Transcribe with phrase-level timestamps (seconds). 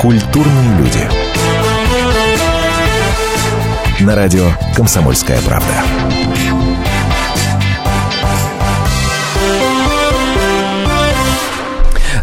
[0.00, 1.00] Культурные люди.
[4.04, 4.46] На радио
[4.76, 5.66] «Комсомольская правда».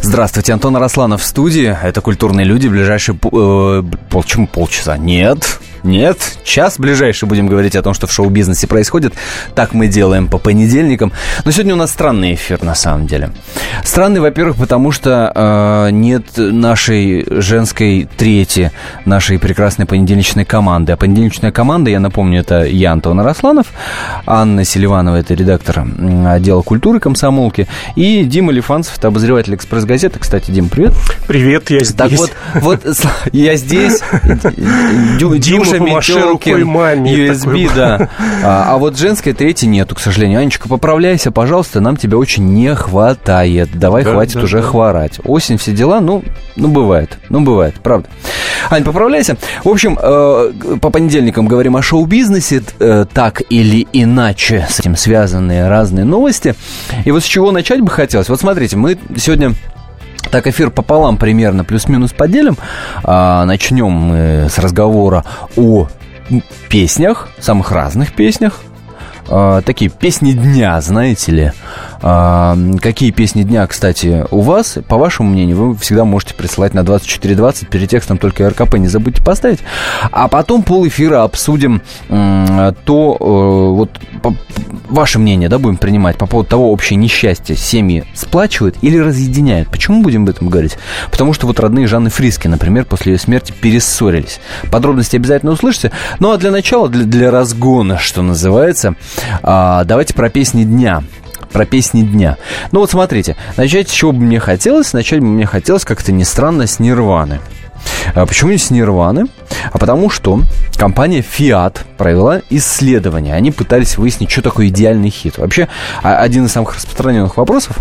[0.02, 1.76] Здравствуйте, Антон Арасланов в студии.
[1.84, 2.70] Это «Культурные люди».
[2.70, 4.98] Ближайшие э, пол, почему полчаса?
[4.98, 9.14] Нет, нет, час ближайший будем говорить о том, что в шоу-бизнесе происходит.
[9.54, 11.14] Так мы делаем по понедельникам.
[11.46, 13.30] Но сегодня у нас странный эфир, на самом деле.
[13.84, 18.72] Странный, во-первых, потому что э, нет нашей женской трети,
[19.06, 20.92] нашей прекрасной понедельничной команды.
[20.94, 23.68] А понедельничная команда, я напомню, это я, Антон Арасланов,
[24.26, 25.86] Анна Селиванова, это редактор
[26.28, 30.20] отдела культуры комсомолки, и Дима Лифанцев, это обозреватель «Экспресс-газеты».
[30.20, 30.94] Кстати, Дим, привет.
[31.28, 31.96] Привет, я здесь.
[31.96, 32.82] Так вот, вот
[33.32, 34.02] я здесь.
[35.80, 37.30] Дима Миша рукой маме.
[37.30, 38.10] USB, да.
[38.44, 40.40] А, а вот женской третьей нету, к сожалению.
[40.40, 43.70] Анечка, поправляйся, пожалуйста, нам тебя очень не хватает.
[43.74, 44.64] Давай, да, хватит да, уже да.
[44.64, 45.20] хворать.
[45.24, 46.24] Осень, все дела, ну,
[46.56, 47.18] ну, бывает.
[47.30, 48.08] Ну, бывает, правда.
[48.70, 49.38] Ань, поправляйся.
[49.64, 55.68] В общем, э, по понедельникам говорим о шоу-бизнесе, э, так или иначе с этим связанные
[55.68, 56.56] разные новости.
[57.04, 58.30] И вот с чего начать бы хотелось.
[58.30, 59.54] Вот смотрите, мы сегодня
[60.32, 62.58] так, эфир пополам примерно, плюс-минус поделим.
[63.04, 65.24] А, начнем мы с разговора
[65.56, 65.88] о
[66.70, 68.62] песнях, самых разных песнях.
[69.28, 71.54] А, такие песни дня, знаете ли.
[72.02, 74.78] А, какие песни дня, кстати, у вас?
[74.88, 77.70] По вашему мнению, вы всегда можете присылать на 2420.
[77.70, 79.60] Перед текстом только РКП не забудьте поставить.
[80.12, 84.00] А потом пол эфира обсудим то, э, вот
[84.90, 89.70] ваше мнение, да, будем принимать по поводу того, общее несчастье семьи сплачивает или разъединяет.
[89.70, 90.78] Почему будем об этом говорить?
[91.12, 94.40] Потому что вот родные Жанны Фриски, например, после ее смерти перессорились.
[94.72, 95.92] Подробности обязательно услышите.
[96.20, 98.96] Ну а для начала, для, для разгона, что называется,
[99.42, 101.04] а, давайте про песни дня
[101.52, 102.38] про песни дня.
[102.72, 104.94] Ну вот смотрите, начать с чего бы мне хотелось?
[104.94, 107.40] Начать бы мне хотелось, как-то не странно, с Нирваны.
[108.14, 109.26] А почему не с Нирваны?
[109.72, 110.42] А потому что
[110.78, 113.36] компания Fiat провела исследование.
[113.36, 115.38] Они пытались выяснить, что такое идеальный хит.
[115.38, 115.68] Вообще,
[116.04, 117.78] а, один из самых распространенных вопросов,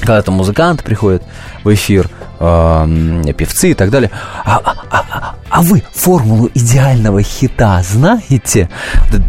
[0.00, 1.22] когда там музыканты приходят
[1.62, 2.08] в эфир,
[2.40, 4.10] э, певцы и так далее.
[4.44, 8.68] А, а, а, а вы формулу идеального хита знаете?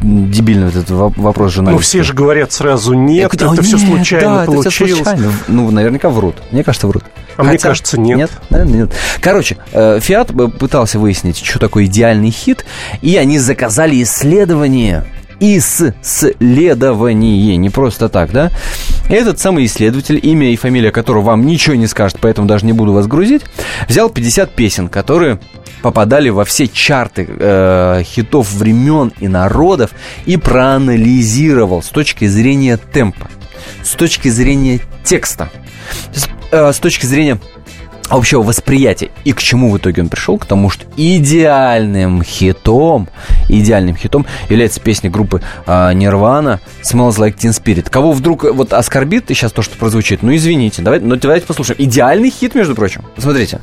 [0.01, 1.79] Дебильный вот этот вопрос журналиста.
[1.79, 4.65] Ну, все же говорят сразу нет, это, это нет, все случайно да, получилось.
[4.65, 5.31] Это все случайно.
[5.47, 6.35] Ну, наверняка врут.
[6.51, 7.03] Мне кажется, врут.
[7.35, 8.17] А Хотя, мне кажется, нет.
[8.17, 8.93] Нет, наверное, нет.
[9.21, 12.65] Короче, Фиат э, пытался выяснить, что такое идеальный хит,
[13.01, 15.05] и они заказали исследование
[15.41, 18.51] исследование, не просто так, да?
[19.11, 22.93] Этот самый исследователь, имя и фамилия которого вам ничего не скажет, поэтому даже не буду
[22.93, 23.41] вас грузить,
[23.89, 25.37] взял 50 песен, которые
[25.81, 29.91] попадали во все чарты э, хитов времен и народов
[30.25, 33.27] и проанализировал с точки зрения темпа,
[33.83, 35.49] с точки зрения текста,
[36.13, 37.37] с, э, с точки зрения
[38.11, 39.09] общего восприятия.
[39.23, 40.37] И к чему в итоге он пришел?
[40.37, 43.07] К тому, что идеальным хитом,
[43.49, 47.89] идеальным хитом является песня группы э, Nirvana Smells Like Teen Spirit.
[47.89, 51.81] Кого вдруг вот оскорбит сейчас то, что прозвучит, ну извините, давайте, но давайте послушаем.
[51.81, 53.03] Идеальный хит, между прочим.
[53.15, 53.59] Посмотрите.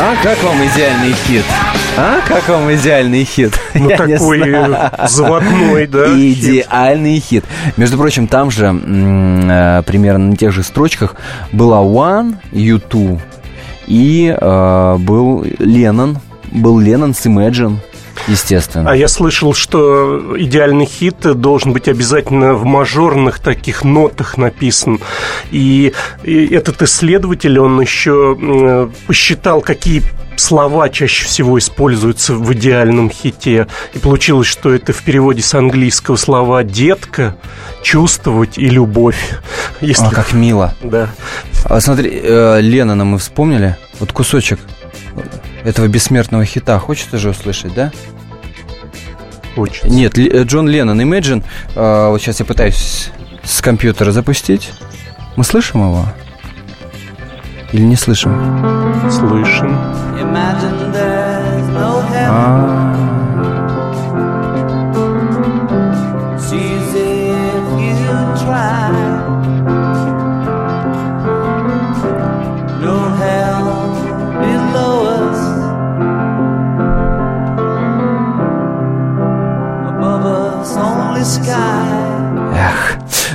[0.00, 1.44] А как вам идеальный хит?
[1.96, 3.58] А как вам идеальный хит?
[3.74, 4.40] Ну, Я такой
[5.08, 6.06] заводной, да?
[6.16, 7.44] Идеальный хит.
[7.76, 11.16] Между прочим, там же э, примерно на тех же строчках
[11.50, 13.20] была One, U2
[13.88, 16.18] и э, был Леннон,
[16.52, 17.78] был Леннон с Imagine.
[18.28, 18.90] Естественно.
[18.90, 25.00] А я слышал, что идеальный хит должен быть обязательно в мажорных таких нотах написан.
[25.50, 25.92] И,
[26.22, 30.02] и этот исследователь, он еще посчитал, какие
[30.36, 33.66] слова чаще всего используются в идеальном хите.
[33.94, 37.36] И получилось, что это в переводе с английского слова «детка»,
[37.82, 39.34] «чувствовать» и «любовь».
[39.80, 40.06] Если...
[40.06, 40.74] А, как мило.
[40.82, 41.08] Да.
[41.64, 43.76] А, смотри, э, Ленана мы вспомнили.
[44.00, 44.60] Вот кусочек
[45.64, 46.78] этого бессмертного хита.
[46.78, 47.92] Хочется же услышать, да?
[49.58, 49.88] Хочется.
[49.88, 51.42] Нет, э, Джон Леннон, Imagine.
[51.74, 53.10] Э, вот сейчас я пытаюсь
[53.42, 54.70] с компьютера запустить.
[55.34, 56.04] Мы слышим его?
[57.72, 58.30] Или не слышим?
[59.10, 59.76] Слышим.
[62.30, 62.92] А.
[62.92, 62.97] Эх.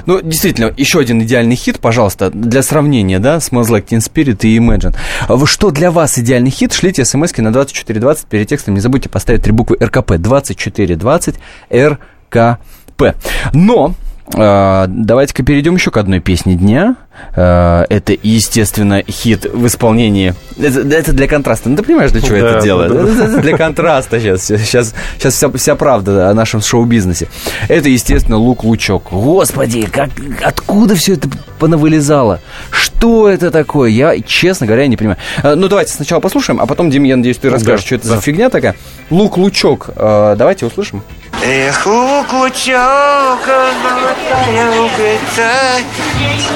[0.06, 4.58] Ну, действительно, еще один идеальный хит, пожалуйста, для сравнения, да, Smells Like Teen Spirit и
[4.58, 4.96] Imagine.
[5.28, 6.74] А Что для вас идеальный хит?
[6.74, 8.74] Шлите смс на 2420 перед текстом.
[8.74, 10.14] Не забудьте поставить три буквы РКП.
[10.18, 11.36] 2420
[11.72, 13.16] РКП.
[13.54, 13.94] Но
[14.34, 16.96] э, Давайте-ка перейдем еще к одной песне дня.
[17.36, 20.34] Э, Это, естественно, хит в исполнении.
[20.60, 21.70] Это, это для контраста.
[21.70, 22.90] Ну, ты понимаешь, для чего Да, это делаю?
[22.90, 23.10] да, да.
[23.12, 24.46] Это, это для контраста сейчас.
[24.46, 27.28] Сейчас, сейчас вся, вся правда о нашем шоу-бизнесе.
[27.70, 29.08] Это, естественно, лук-лучок.
[29.12, 30.10] Господи, как,
[30.44, 31.30] откуда все это
[31.60, 32.40] понавылезало?
[32.72, 33.90] Что это такое?
[33.90, 35.18] Я, честно говоря, не понимаю.
[35.44, 38.08] Э, Ну, давайте сначала послушаем, а потом, Дим, я надеюсь, ты расскажешь, Да, что это
[38.10, 38.16] да.
[38.16, 38.76] за фигня такая.
[39.10, 39.90] Лук-лучок.
[39.96, 41.02] Э, Давайте услышим.
[41.46, 45.50] Эх, лук, лучок, золотая луковица,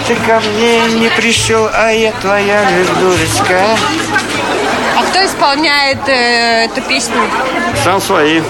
[0.08, 2.64] Ты ко мне не пришел, а я твоя
[3.00, 3.78] дурочка.
[4.98, 7.22] А кто исполняет э, эту песню?
[7.84, 8.42] Сам свои.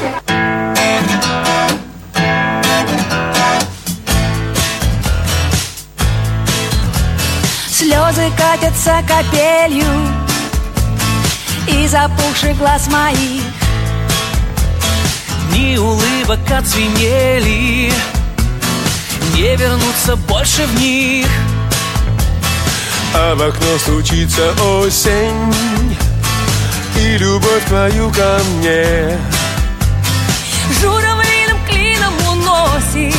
[7.69, 9.85] Слезы катятся капелью
[11.67, 13.44] Из опухших глаз моих
[15.49, 17.91] Дни улыбок оцвенели
[19.35, 21.27] Не вернуться больше в них
[23.19, 25.51] А в окно стучится осень
[26.99, 29.17] И любовь твою ко мне
[30.79, 33.15] Журавлиным клином уносит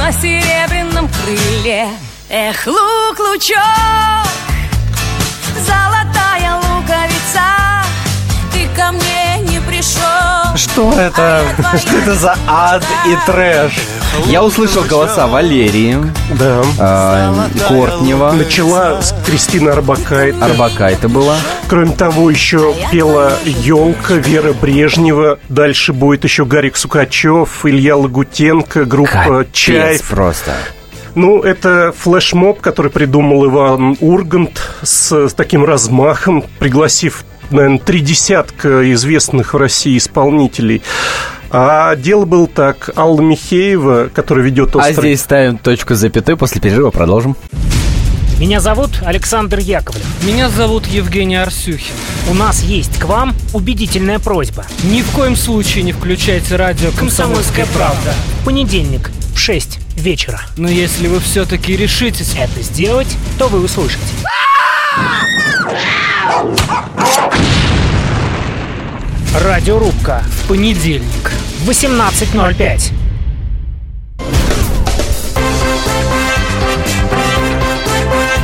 [0.00, 1.88] На серебряном крыле
[2.30, 3.60] Эх, лук-лучок
[5.66, 7.84] Золотая луковица
[8.54, 11.44] Ты ко мне не пришел Что это?
[11.78, 13.74] Что это за ад и трэш?
[14.24, 15.96] Я услышал голоса Валерии,
[16.38, 16.62] Да.
[16.78, 20.36] э, Кортнева, Начала с Кристина Арбакайте.
[20.42, 21.36] Арбакайта была.
[21.68, 25.38] Кроме того, еще пела Елка, Вера Брежнева.
[25.48, 30.08] Дальше будет еще Гарик Сукачев, Илья Лагутенко, группа Капец Чайф.
[30.08, 30.52] просто.
[31.14, 38.92] Ну, это флешмоб, который придумал Иван Ургант с, с таким размахом, пригласив, наверное, три десятка
[38.92, 40.82] известных в России исполнителей.
[41.50, 42.90] А дело было так.
[42.96, 45.14] Алла Михеева, которая ведет А острый...
[45.14, 47.36] здесь ставим точку с запятой, после перерыва продолжим.
[48.38, 50.04] Меня зовут Александр Яковлев.
[50.22, 51.94] Меня зовут Евгений Арсюхин
[52.28, 54.66] У нас есть к вам убедительная просьба.
[54.84, 58.12] Ни в коем случае не включайте радио Комсомольская правда.
[58.42, 60.42] В понедельник в 6 вечера.
[60.58, 64.02] Но если вы все-таки решитесь Это сделать, то вы услышите.
[69.44, 71.30] Радиорубка понедельник
[71.60, 72.90] в 18.05.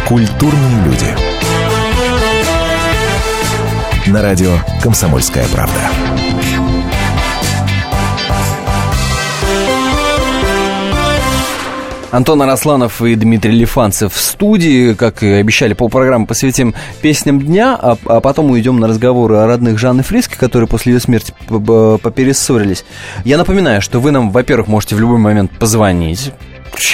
[0.07, 1.17] Культурные люди.
[4.07, 6.22] На радио «Комсомольская правда».
[12.13, 14.93] Антон Арасланов и Дмитрий Лифанцев в студии.
[14.93, 19.79] Как и обещали, полпрограммы посвятим песням дня, а, а потом уйдем на разговоры о родных
[19.79, 22.85] Жанны Фриске, которые после ее смерти поперессорились.
[23.25, 26.33] Я напоминаю, что вы нам, во-первых, можете в любой момент позвонить,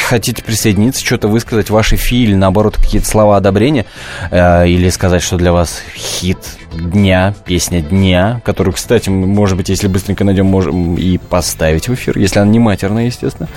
[0.09, 3.87] хотите присоединиться, что-то высказать, ваши фи или наоборот какие-то слова одобрения,
[4.31, 6.39] э, или сказать, что для вас хит
[6.73, 12.19] дня, песня дня, которую, кстати, может быть, если быстренько найдем, можем и поставить в эфир,
[12.19, 13.49] если она не матерная, естественно.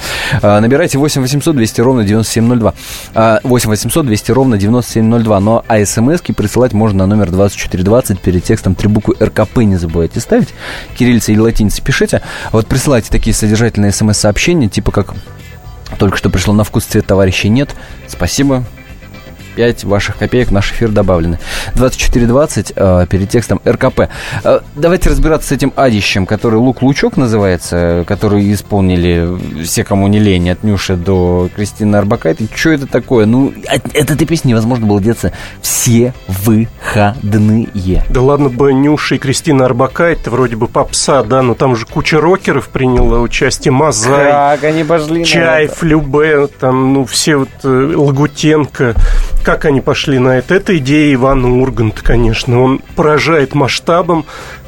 [0.42, 2.74] Э, набирайте 8 800 200 ровно 9702.
[3.14, 5.40] Э, 8 800 200 ровно 9702.
[5.40, 10.20] Но а смс-ки присылать можно на номер 2420 перед текстом три буквы РКП не забывайте
[10.20, 10.50] ставить.
[10.98, 12.22] Кириллица или латиница пишите.
[12.52, 15.14] Вот присылайте такие содержательные смс-сообщения, типа как
[16.02, 17.76] только что пришло на вкус цвет товарищей нет.
[18.08, 18.64] Спасибо.
[19.56, 21.40] 5 ваших копеек в наш эфир добавлены.
[21.76, 24.10] 2420 э, перед текстом РКП.
[24.44, 30.50] Э, давайте разбираться с этим адищем, который Лук-Лучок называется, который исполнили все, кому не лень,
[30.50, 32.48] от Нюши до Кристины Арбакайте.
[32.54, 33.26] Что это такое?
[33.26, 37.68] Ну, от, от этой песни невозможно было деться все выходные.
[38.10, 42.20] Да ладно бы Нюша и Кристина Арбакайте, вроде бы попса, да, но там же куча
[42.20, 43.72] рокеров приняла участие.
[43.72, 48.96] Мазай, Как они пошли Чаев, Любе, там, ну, все вот э, Лагутенко.
[49.44, 50.54] Как они пошли на это?
[50.54, 52.62] Это идея Ивана Урганта, конечно.
[52.62, 54.26] Он поражает масштабом.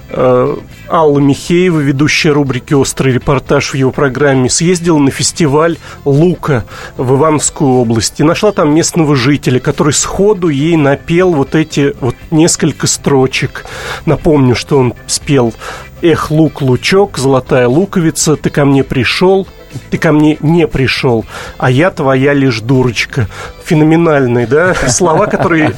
[0.10, 0.58] э,
[0.89, 6.65] Алла Михеева, ведущая рубрики «Острый репортаж» в его программе, съездила на фестиваль Лука
[6.98, 12.15] в Ивановскую область и нашла там местного жителя, который сходу ей напел вот эти вот
[12.32, 13.65] несколько строчек.
[14.06, 15.53] Напомню, что он спел
[16.01, 19.48] «Эх, лук, лучок, золотая луковица, ты ко мне пришел,
[19.89, 21.25] ты ко мне не пришел,
[21.58, 23.27] а я твоя лишь дурочка.
[23.63, 25.74] Феноменальные, да, слова, которые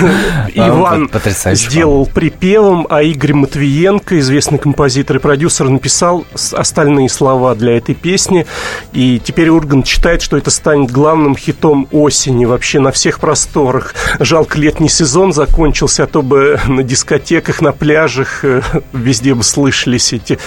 [0.54, 1.10] Иван
[1.52, 8.46] сделал припевом, а Игорь Матвиенко, известный композитор и продюсер, написал остальные слова для этой песни.
[8.92, 13.94] И теперь Ургант считает, что это станет главным хитом осени вообще на всех просторах.
[14.18, 18.62] Жалко, летний сезон закончился, а то бы на дискотеках, на пляжах э,
[18.92, 20.38] везде бы слышались эти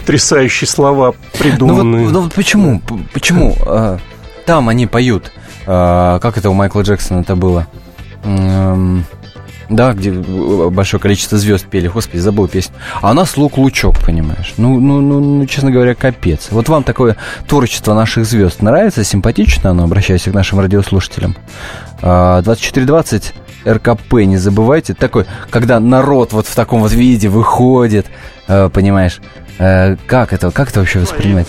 [0.00, 2.00] потрясающие слова придуманные.
[2.00, 2.80] Ну вот, ну вот почему?
[3.12, 3.56] Почему?
[3.66, 3.98] А,
[4.46, 5.30] там они поют.
[5.66, 7.66] А, как это у Майкла Джексона это было?
[9.68, 11.86] Да, где большое количество звезд пели.
[11.86, 12.74] Господи, забыл песню.
[13.02, 14.54] А у нас лук-лучок, понимаешь?
[14.56, 16.48] Ну, ну, ну, ну, честно говоря, капец.
[16.50, 17.16] Вот вам такое
[17.46, 19.04] творчество наших звезд нравится?
[19.04, 19.84] Симпатично оно?
[19.84, 21.36] Обращаюсь к нашим радиослушателям.
[22.00, 23.32] 2420
[23.64, 24.94] а, РКП, не забывайте.
[24.94, 28.06] Такой, когда народ вот в таком вот виде выходит,
[28.48, 29.20] понимаешь,
[29.58, 31.48] Э, как это, как это вообще воспринимать?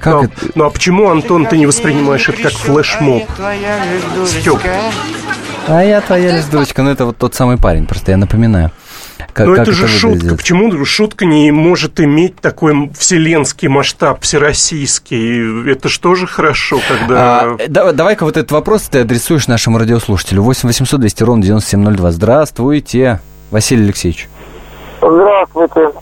[0.00, 0.32] Как ну, это?
[0.54, 3.24] ну а почему, Антон, ты не воспринимаешь это как флешмоб?
[4.26, 4.60] Степ.
[5.68, 6.82] А я твоя лишь дочка.
[6.82, 8.72] Ну, это вот тот самый парень, просто я напоминаю.
[9.32, 10.36] Как, Но как это же это шутка.
[10.36, 15.70] Почему шутка не может иметь такой вселенский масштаб, всероссийский?
[15.70, 17.40] Это что же хорошо, когда...
[17.40, 20.42] А, да, давай-ка вот этот вопрос ты адресуешь нашему радиослушателю.
[20.42, 22.10] 8 800 200 ровно 9702.
[22.12, 24.28] Здравствуйте, Василий Алексеевич.
[25.00, 25.92] Здравствуйте.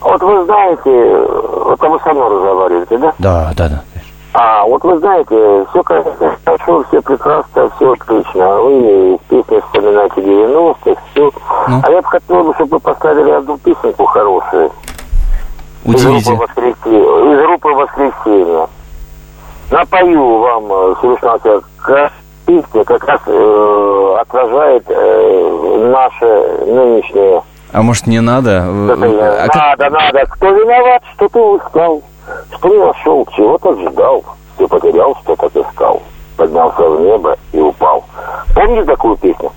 [0.00, 1.26] Вот вы знаете,
[1.64, 3.14] вот вы со мной разговариваете, да?
[3.18, 3.84] Да, да, да.
[4.32, 8.60] А, вот вы знаете, все, конечно, хорошо, все прекрасно, все отлично.
[8.60, 11.30] Вы песни вспоминаете 90-х, все.
[11.68, 11.82] Ну?
[11.82, 14.70] А я бы хотел, чтобы вы поставили одну песенку хорошую.
[15.84, 16.32] Удивите.
[16.32, 17.32] Из группы «Воскресенье».
[17.32, 18.66] Из группы «Воскресенье».
[19.70, 22.12] Напою вам, э, Совершенно как
[22.46, 27.42] песня как раз э, отражает э, наше нынешнее
[27.72, 28.64] а может, не надо?
[28.64, 29.92] А надо, как...
[29.92, 30.26] надо.
[30.26, 32.02] Кто виноват, что ты устал?
[32.56, 34.24] Что не нашел, чего-то ждал.
[34.56, 36.02] Ты потерял, что так искал.
[36.36, 38.04] Поднялся в небо и упал.
[38.54, 39.52] Помнишь такую песню?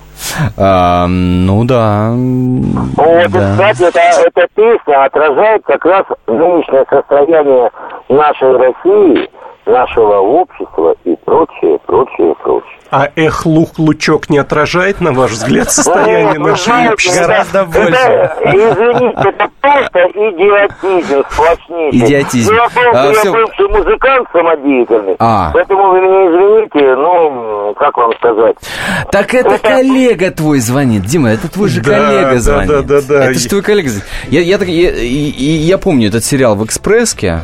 [0.56, 2.12] А, ну да.
[2.12, 3.50] Вот, да.
[3.52, 7.70] кстати, это, эта песня отражает как раз нынешнее состояние
[8.08, 9.30] нашей России,
[9.66, 12.78] нашего общества и прочее, прочее, прочее.
[12.90, 17.22] А эх, лук, лучок не отражает, на ваш взгляд, состояние нашей общества?
[17.22, 18.30] Гораздо больше.
[18.44, 21.98] Извините, это просто идиотизм сплошнейший.
[21.98, 22.54] Идиотизм.
[22.54, 25.50] Я, а, бывший музыкант самодеятельный, а.
[25.52, 28.56] поэтому вы меня извините, ну, как вам сказать.
[29.10, 32.68] Так это, коллега твой звонит, Дима, это твой же коллега звонит.
[32.68, 33.24] Да, да, да.
[33.24, 33.90] Это же твой коллега.
[34.28, 37.40] Я, я помню этот сериал в «Экспресске»,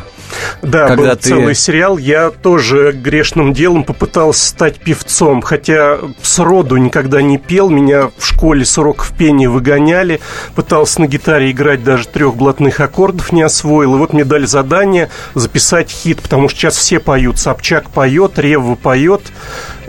[0.62, 1.28] да, Когда был ты...
[1.28, 1.98] целый сериал.
[1.98, 7.70] Я тоже грешным делом попытался стать певцом, хотя сроду никогда не пел.
[7.70, 10.20] Меня в школе с уроков пения выгоняли.
[10.54, 13.96] Пытался на гитаре играть, даже трех блатных аккордов не освоил.
[13.96, 17.38] И вот мне дали задание записать хит, потому что сейчас все поют.
[17.38, 19.22] Собчак поет, Рева поет,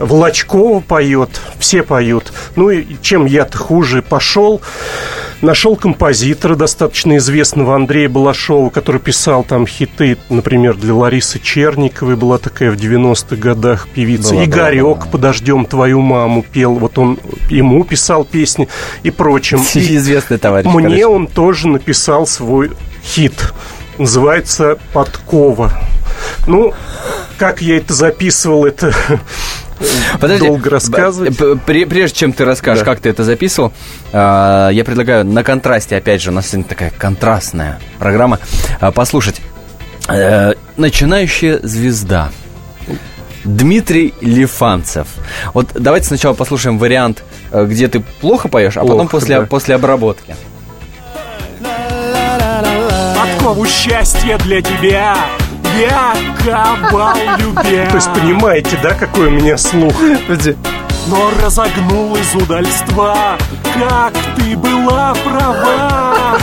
[0.02, 2.32] Волочкова поет, все поют.
[2.56, 4.60] Ну и чем я-то хуже пошел
[5.42, 12.38] Нашел композитора, достаточно известного Андрея Балашова, который писал там хиты, например, для Ларисы Черниковой, была
[12.38, 14.34] такая в 90-х годах певица.
[14.34, 15.08] Была, Игорек.
[15.08, 17.18] «Подождем твою маму» пел, вот он
[17.50, 18.68] ему писал песни
[19.02, 19.58] и прочим.
[19.74, 20.70] Известный товарищ.
[20.72, 22.70] Мне он тоже написал свой
[23.04, 23.52] хит.
[23.98, 25.72] Называется «Подкова».
[26.46, 26.72] Ну,
[27.36, 28.94] как я это записывал, это
[30.20, 31.36] Подожди, долго рассказывать.
[31.64, 32.92] Прежде чем ты расскажешь, да.
[32.92, 33.72] как ты это записывал,
[34.12, 38.38] а, я предлагаю на контрасте, опять же, у нас сегодня такая контрастная программа,
[38.80, 39.40] а, послушать.
[40.08, 42.30] Э, Начинающая звезда.
[43.44, 45.08] Дмитрий Лифанцев.
[45.52, 49.46] Вот давайте сначала послушаем вариант, э, где ты плохо поешь, а плохо, потом после, да.
[49.46, 50.36] после обработки.
[53.16, 55.16] Подкову счастья для тебя
[55.78, 56.14] я
[56.44, 57.86] кабал любя.
[57.90, 59.94] То есть понимаете, да, какой у меня слух?
[61.08, 63.36] Но разогнул из удальства,
[63.74, 66.38] как ты была права.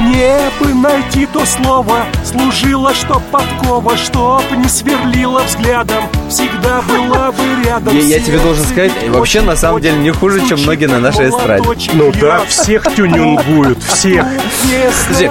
[0.00, 7.42] Мне бы найти то слово Служила, чтоб подкова Чтоб не сверлила взглядом Всегда была бы
[7.64, 10.98] рядом Я, я тебе должен сказать, вообще на самом деле не хуже, чем многие на
[10.98, 11.68] нашей эстраде.
[11.94, 14.26] Ну да, всех тюнингуют, всех.
[15.08, 15.30] Подожди,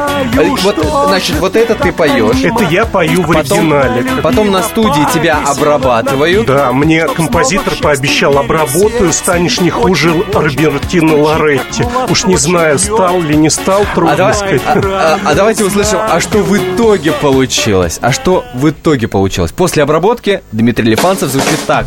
[0.63, 2.43] вот, значит, вот это ты поешь.
[2.43, 4.21] Это я пою в Потом- оригинале.
[4.21, 6.47] Потом на студии тебя обрабатывают.
[6.47, 11.83] Да, мне композитор пообещал, обработаю, станешь не хуже Робертино Лоретти.
[12.09, 14.54] Уж не знаю, стал ли не стал, А, трудно давай- сказать.
[14.65, 17.99] А- а- а давайте услышим, а что в итоге получилось?
[18.01, 19.51] А что в итоге получилось?
[19.51, 21.85] После обработки Дмитрий Лифанцев звучит так.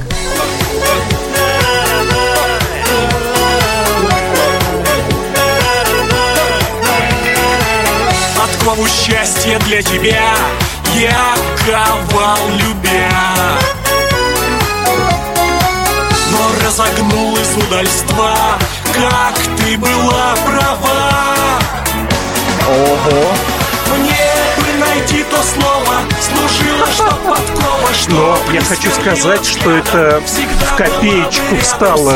[8.36, 10.34] Подкову счастья для тебя
[10.94, 11.34] Я
[11.66, 13.10] ковал любя
[16.32, 18.34] Но разогнул из удальства
[18.94, 21.58] Как ты была права
[22.68, 23.32] Ого.
[23.96, 24.12] Мне
[24.58, 28.10] бы найти то слово Служила, что подкова Что
[28.46, 32.14] Но я хочу сказать, что это в копеечку встало.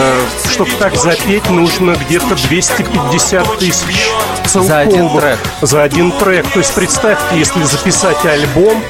[0.50, 4.10] Чтобы так запеть, нужно где-то 250 тысяч
[4.44, 4.68] целковых.
[4.68, 5.38] За один трек.
[5.62, 6.46] За один трек.
[6.50, 8.82] То есть представьте, если записать альбом,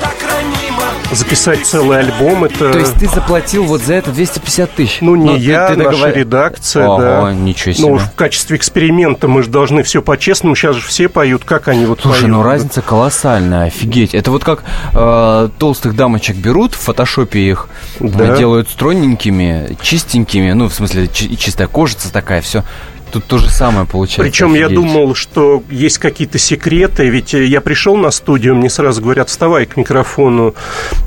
[1.14, 2.72] записать целый альбом, это...
[2.72, 4.98] То есть ты заплатил вот за это 250 тысяч?
[5.00, 7.32] Ну, не ты- я, ты наша договор- редакция, Ого, да.
[7.32, 7.88] ничего себе.
[7.88, 10.54] Ну, в качестве эксперимента мы же должны все по-честному.
[10.56, 12.36] Сейчас же все поют, как они вот Слушай, поют.
[12.36, 14.14] ну разница колоссальная, офигеть.
[14.14, 14.64] Это вот как
[14.94, 17.68] э, толстых дамочек берут, в фотошопе их
[18.00, 18.36] Да.
[18.36, 22.64] делают стройненькими, чистенькими, ну, в смысле, чи- чистая кожица такая, все.
[23.12, 24.22] Тут то же самое получается.
[24.22, 24.74] Причем я офигеть.
[24.82, 29.76] думал, что есть какие-то секреты, ведь я пришел на студию, мне сразу говорят, вставай к
[29.76, 30.54] микрофону.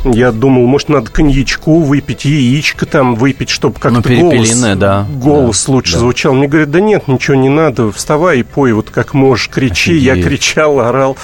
[0.03, 5.07] Я думал, может, надо коньячку выпить, яичко там выпить, чтобы как-то Ну, голос, да.
[5.15, 5.99] голос Да, лучше да.
[5.99, 6.33] звучал.
[6.35, 9.95] Мне говорят, да нет, ничего не надо, вставай и пой, вот как можешь, кричи.
[9.97, 10.27] Я Офигеть.
[10.29, 11.17] кричал, орал.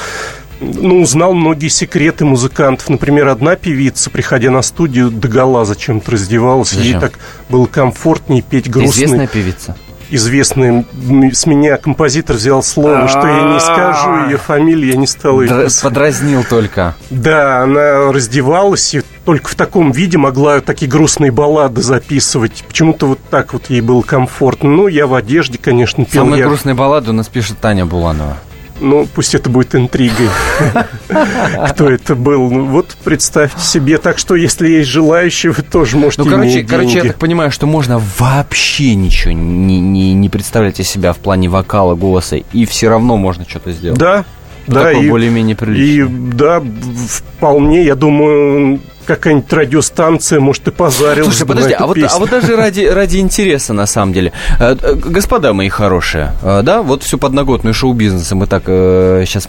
[0.60, 2.90] Ну, узнал многие секреты музыкантов.
[2.90, 6.74] Например, одна певица, приходя на студию, догола зачем-то раздевалась.
[6.74, 7.00] Ей Зачем?
[7.02, 7.20] так
[7.50, 9.76] было комфортнее петь грустные Известная певица.
[10.12, 10.86] Известный
[11.34, 15.68] с меня композитор взял слово, что я не скажу ее фамилию, я не стал ее.
[15.82, 16.96] Подразнил только.
[17.10, 22.64] Да, она раздевалась и только в таком виде могла такие грустные баллады записывать.
[22.68, 24.70] Почему-то вот так вот ей было комфортно.
[24.70, 26.24] Ну, я в одежде, конечно, пел.
[26.26, 28.38] Самые я- грустные баллады у нас пишет Таня Буланова.
[28.82, 30.28] Ну, пусть это будет интригой.
[31.70, 32.50] Кто это был?
[32.50, 34.00] Ну, вот представьте себе.
[34.00, 37.68] Так что, если есть желающие, вы тоже можете Ну, короче, короче, я так понимаю, что
[37.68, 43.46] можно вообще ничего не, не, из себя в плане вокала, голоса, и все равно можно
[43.48, 44.00] что-то сделать.
[44.00, 44.26] Да,
[44.68, 46.08] Ну, да, такое и, более-менее и приличное.
[46.34, 46.64] да,
[47.08, 52.10] вполне, я думаю, какая-нибудь радиостанция, может, и позарилась Слушай, подожди, а вот, песню.
[52.16, 54.32] а вот даже ради, ради интереса, на самом деле.
[54.60, 59.48] Э, э, Господа мои хорошие, э, да, вот всю подноготную шоу-бизнеса мы так сейчас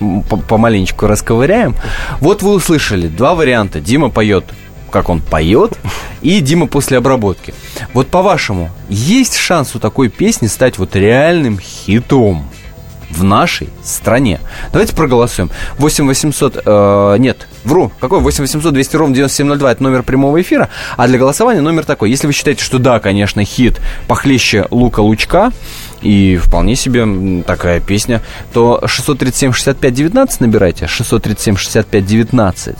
[0.49, 1.77] помаленечку расковыряем.
[2.21, 3.81] Вот вы услышали два варианта.
[3.81, 4.45] Дима поет
[4.93, 5.79] как он поет,
[6.21, 7.55] и Дима после обработки.
[7.95, 12.45] Вот по-вашему, есть шанс у такой песни стать вот реальным хитом?
[13.13, 14.41] в нашей стране.
[14.73, 15.51] Давайте проголосуем.
[15.79, 16.63] 8 800...
[16.65, 17.93] э, нет, вру.
[18.01, 18.21] Какой?
[18.21, 19.73] 8 800 200 ровно 9702.
[19.73, 20.69] Это номер прямого эфира.
[20.97, 22.11] А для голосования номер такой.
[22.11, 25.53] Если вы считаете, что да, конечно, хит похлеще Лука Лучка,
[26.01, 30.87] и вполне себе такая песня, то 637-65-19 набирайте.
[30.87, 32.71] 637-65-19.
[32.71, 32.75] Э,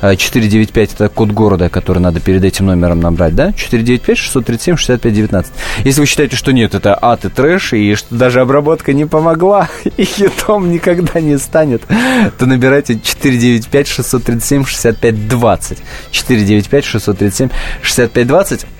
[0.00, 3.48] 495 это код города, который надо перед этим номером набрать, да?
[3.50, 5.46] 495-637-65-19.
[5.84, 9.68] Если вы считаете, что нет, это ад и трэш, и что даже обработка не помогла,
[9.96, 11.82] и хитом никогда не станет,
[12.38, 15.78] то набирайте 495-637-65-20.
[16.12, 18.64] 495-637-65-20.
[18.64, 18.75] А,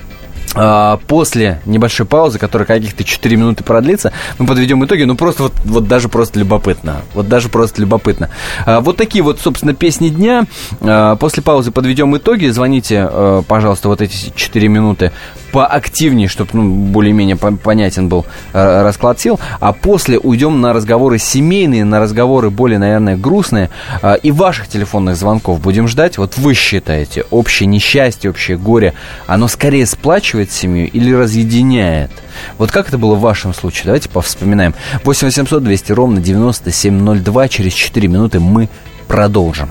[1.07, 5.03] После небольшой паузы, которая каких-то 4 минуты продлится, мы подведем итоги.
[5.03, 7.03] Ну, просто вот, вот даже просто любопытно.
[7.15, 8.31] Вот даже просто любопытно.
[8.65, 10.45] А, Вот такие вот, собственно, песни дня.
[10.81, 12.47] А, После паузы подведем итоги.
[12.47, 13.09] Звоните,
[13.49, 15.13] пожалуйста, вот эти 4 минуты
[15.57, 19.41] поактивнее, чтобы ну, более-менее по- понятен был э, расклад сил.
[19.59, 23.71] А после уйдем на разговоры семейные, на разговоры более, наверное, грустные.
[24.03, 26.19] А, И ваших телефонных звонков будем ждать.
[26.19, 28.93] Вот вы считаете, общее несчастье, общее горе,
[29.27, 32.11] оно скорее сплачивает семью или разъединяет?
[32.59, 33.85] Вот как это было в вашем случае?
[33.87, 34.75] Давайте повспоминаем.
[35.05, 37.49] 8 800 200 ровно 9702.
[37.49, 38.69] Через 4 минуты мы
[39.09, 39.71] продолжим.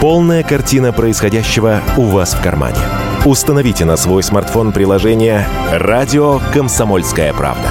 [0.00, 2.78] Полная картина происходящего у вас в кармане.
[3.24, 7.70] Установите на свой смартфон приложение «Радио Комсомольская правда».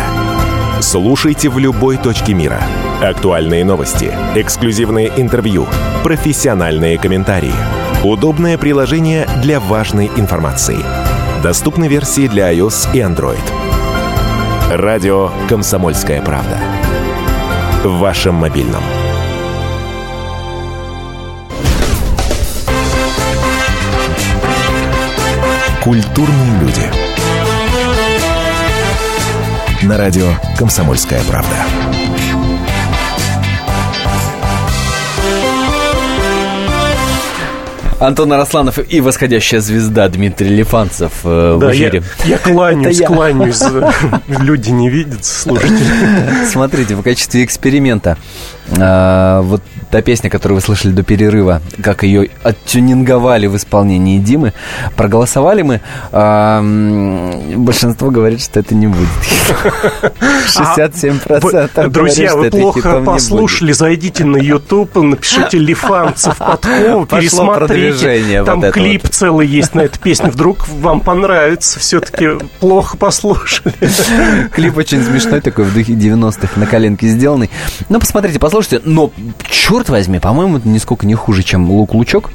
[0.81, 2.59] Слушайте в любой точке мира.
[3.03, 5.67] Актуальные новости, эксклюзивные интервью,
[6.03, 7.53] профессиональные комментарии.
[8.03, 10.79] Удобное приложение для важной информации.
[11.43, 13.37] Доступны версии для iOS и Android.
[14.71, 16.57] Радио «Комсомольская правда».
[17.83, 18.81] В вашем мобильном.
[25.83, 26.89] Культурные люди.
[29.85, 31.57] На радио «Комсомольская правда».
[37.99, 42.03] Антон Арасланов и восходящая звезда Дмитрий Лифанцев э, Да, в эфире.
[42.25, 43.15] я, я кланяюсь, Это я.
[43.17, 43.61] кланяюсь.
[44.27, 46.45] Люди не видят, слушатели.
[46.51, 48.17] Смотрите, в качестве эксперимента
[48.77, 49.61] а, вот
[49.93, 54.51] та песня, которую вы слышали до перерыва, как ее оттюнинговали в исполнении Димы,
[54.95, 55.81] проголосовали мы.
[56.11, 56.63] а,
[57.55, 59.07] большинство говорит, что это не будет.
[60.47, 68.43] 67% Вы- говорят, Друзья, вы плохо послушали, зайдите на YouTube, напишите Лифанцев Подкова, Пошло пересмотрите.
[68.45, 70.31] Там вот клип целый есть на эту песню.
[70.31, 71.79] Вдруг вам понравится.
[71.79, 72.29] Все-таки
[72.59, 73.75] плохо послушали.
[74.55, 77.51] Клип очень смешной такой, в духе 90-х, на коленке сделанный.
[77.89, 78.81] Ну, посмотрите, послушайте.
[78.85, 79.11] Но,
[79.47, 82.31] черт возьми, по-моему, это нисколько не хуже, чем «Лук-лучок».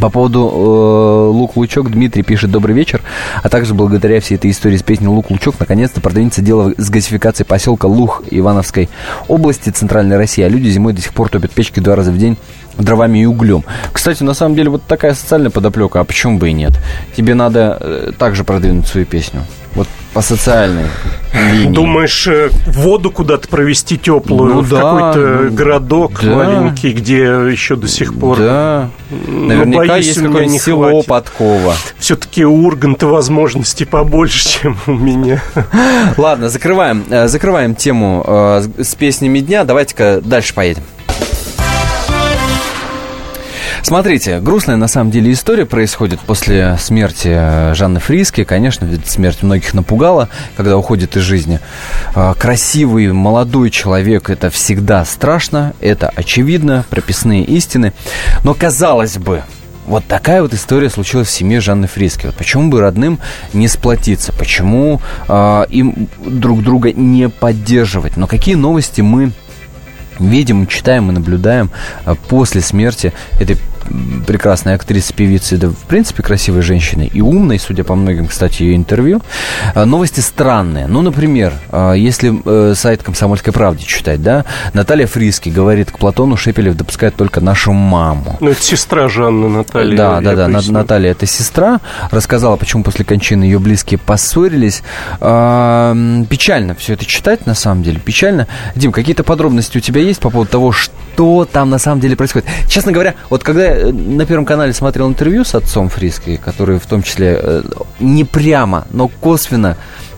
[0.00, 3.02] По поводу э, «Лук-лучок» Дмитрий пишет «Добрый вечер»,
[3.42, 7.86] а также благодаря всей этой истории с песней «Лук-лучок» наконец-то продвинется дело с газификацией поселка
[7.86, 8.88] Лух Ивановской
[9.28, 12.36] области Центральной России, а люди зимой до сих пор топят печки два раза в день
[12.78, 13.64] дровами и углем.
[13.92, 16.72] Кстати, на самом деле, вот такая социальная подоплека, а почему бы и нет?
[17.16, 19.42] Тебе надо э, также продвинуть свою песню.
[19.74, 20.86] Вот по социальной
[21.34, 21.74] линии.
[21.74, 26.34] Думаешь, э, воду куда-то провести теплую Ну в да, какой-то ну, городок да.
[26.34, 28.38] маленький, где еще до сих пор...
[28.38, 28.88] Да.
[29.10, 31.06] Ну, Наверняка боюсь, есть какое-нибудь село хватит.
[31.06, 31.74] Подкова.
[31.98, 35.42] Все-таки у Урганта возможностей побольше, чем у меня.
[36.16, 39.64] Ладно, закрываем, э, закрываем тему с песнями дня.
[39.64, 40.84] Давайте-ка дальше поедем.
[43.86, 48.42] Смотрите, грустная на самом деле история происходит после смерти э, Жанны Фриски.
[48.42, 51.60] Конечно, ведь смерть многих напугала, когда уходит из жизни.
[52.16, 57.92] Э, Красивый, молодой человек– это всегда страшно, это очевидно, прописные истины.
[58.42, 59.44] Но казалось бы,
[59.86, 62.26] вот такая вот история случилась в семье Жанны Фриски.
[62.26, 63.20] Вот почему бы родным
[63.52, 64.32] не сплотиться?
[64.32, 68.16] Почему э, им друг друга не поддерживать?
[68.16, 69.30] Но какие новости мы
[70.18, 71.70] видим, читаем и наблюдаем
[72.04, 77.58] а, после смерти этой м, прекрасной актрисы, певицы, да, в принципе, красивой женщины и умной,
[77.58, 79.22] судя по многим, кстати, ее интервью.
[79.74, 80.86] А, Новости странные.
[80.86, 86.36] Ну, например, а, если э, сайт «Комсомольской правды» читать, да, Наталья Фриски говорит, к Платону
[86.36, 88.36] Шепелев допускает только нашу маму.
[88.40, 89.96] Ну, это сестра Жанны Натальи.
[89.96, 90.46] Да, да, да.
[90.48, 90.72] Поясню.
[90.72, 91.80] Наталья это сестра.
[92.10, 94.82] Рассказала, почему после кончины ее близкие поссорились.
[95.20, 95.94] А,
[96.28, 97.98] печально все это читать, на самом деле.
[97.98, 98.46] Печально.
[98.74, 102.48] Дим, какие-то подробности у тебя есть по поводу того, что там на самом деле происходит?
[102.68, 106.86] Честно говоря, вот когда э, на Первом канале смотрел интервью с отцом Фриски, который в
[106.86, 107.62] том числе э,
[108.00, 109.76] не прямо, но косвенно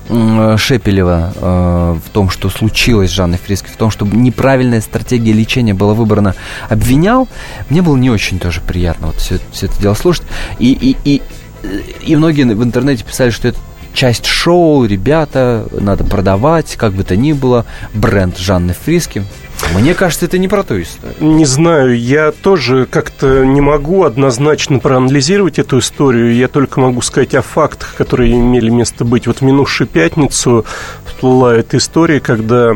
[0.09, 5.33] м, Шепелева э, в том, что случилось с Жанной Фриски, в том, что неправильная стратегия
[5.33, 6.35] лечения была выбрана,
[6.69, 7.29] обвинял,
[7.69, 10.25] мне было не очень тоже приятно вот все, все это дело слушать.
[10.59, 11.23] И, и, и,
[12.07, 13.59] и многие в интернете писали, что это
[13.93, 19.25] часть шоу, ребята, надо продавать, как бы то ни было, бренд Жанны Фриски.
[19.75, 21.17] Мне кажется, это не про ту историю.
[21.21, 26.35] Не знаю, я тоже как-то не могу однозначно проанализировать эту историю.
[26.35, 29.27] Я только могу сказать о фактах, которые имели место быть.
[29.27, 30.65] Вот в минувшую пятницу
[31.05, 32.75] всплыла эта история, когда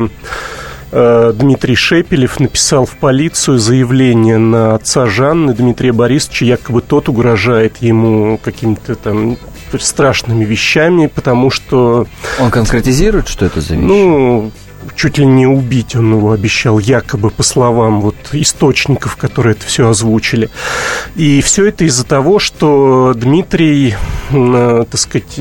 [0.92, 7.78] э, Дмитрий Шепелев написал в полицию заявление на отца Жанны, Дмитрия Борисовича, якобы тот угрожает
[7.78, 9.38] ему какими-то там
[9.80, 12.06] страшными вещами, потому что...
[12.38, 13.84] Он конкретизирует, что это за вещь?
[13.84, 14.52] Ну,
[14.94, 19.88] чуть ли не убить он его обещал, якобы по словам вот источников, которые это все
[19.88, 20.50] озвучили.
[21.16, 23.94] И все это из-за того, что Дмитрий,
[24.30, 25.40] э, так сказать,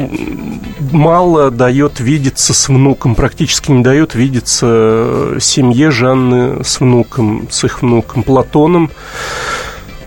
[0.91, 7.63] мало дает видеться с внуком, практически не дает видеться э, семье Жанны с внуком, с
[7.63, 8.91] их внуком Платоном.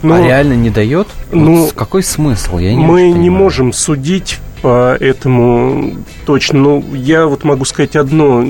[0.02, 1.08] а реально не дает?
[1.32, 2.58] ну, Вот какой смысл?
[2.58, 3.32] Я не мы не понимаю.
[3.44, 5.92] можем судить по этому
[6.24, 6.58] точно.
[6.58, 8.42] Но я вот могу сказать одно.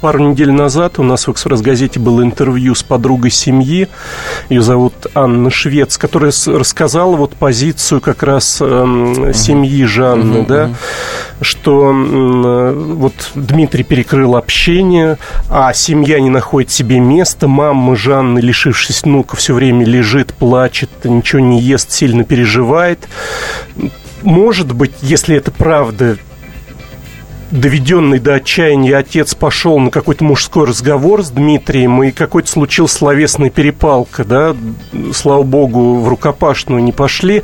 [0.00, 3.86] Пару недель назад у нас в «Экспресс-газете» было интервью с подругой семьи.
[4.48, 10.70] Ее зовут Анна Швец, которая рассказала вот позицию как раз эм, семьи Жанны, да,
[11.40, 15.16] что э, вот Дмитрий перекрыл общение,
[15.48, 17.46] а семья не находит себе места.
[17.46, 23.08] Мама Жанны, лишившись внука, все время лежит, плачет, ничего не ест, сильно переживает.
[24.22, 26.16] Может быть, если это правда,
[27.52, 33.50] доведенный до отчаяния отец пошел на какой-то мужской разговор с Дмитрием, и какой-то случился словесная
[33.50, 34.56] перепалка, да,
[35.12, 37.42] слава богу, в рукопашную не пошли.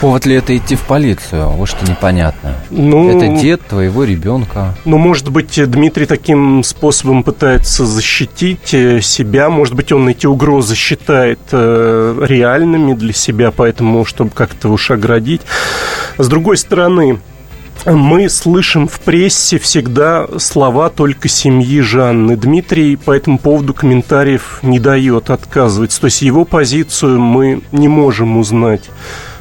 [0.00, 1.48] Повод ли это идти в полицию?
[1.50, 2.54] Вот что непонятно.
[2.70, 4.76] Ну, это дед твоего ребенка.
[4.84, 10.76] Ну, может быть, Дмитрий таким способом пытается защитить э, себя, может быть, он эти угрозы
[10.76, 15.40] считает э, реальными для себя, поэтому, чтобы как-то уж оградить.
[16.18, 17.18] С другой стороны,
[17.86, 22.36] мы слышим в прессе всегда слова только семьи Жанны.
[22.36, 26.00] Дмитрий по этому поводу комментариев не дает, отказывается.
[26.00, 28.82] То есть его позицию мы не можем узнать.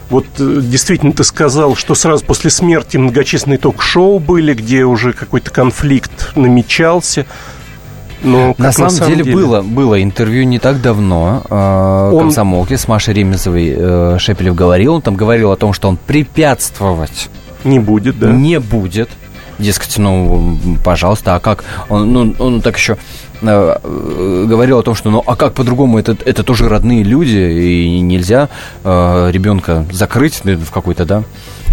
[0.09, 5.51] Вот э, действительно ты сказал, что сразу после смерти многочисленные ток-шоу были, где уже какой-то
[5.51, 7.25] конфликт намечался.
[8.23, 12.19] Но, на, самом на самом деле, деле было, было интервью не так давно э, он...
[12.19, 14.95] комсомолке с Машей Ремезовой э, Шепелев говорил.
[14.95, 17.29] Он там говорил о том, что он препятствовать
[17.63, 18.31] не будет, да?
[18.31, 19.09] Не будет.
[19.59, 21.63] Дескать, ну, пожалуйста, а как?
[21.89, 22.97] Он, ну, он так еще
[23.41, 27.99] э, говорил о том, что ну а как по-другому, это, это тоже родные люди, и
[27.99, 28.49] нельзя
[28.83, 31.23] э, ребенка закрыть в какой-то, да,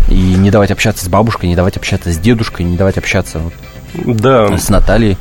[0.08, 3.52] и не давать общаться с бабушкой, не давать общаться с дедушкой, не давать общаться вот,
[4.16, 4.56] да.
[4.56, 5.18] с Натальей